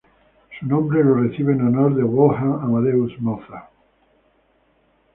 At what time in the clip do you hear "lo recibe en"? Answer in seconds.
1.03-1.61